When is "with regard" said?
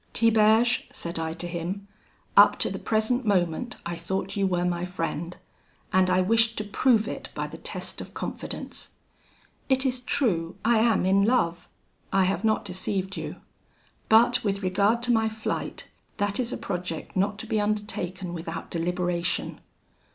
14.43-15.03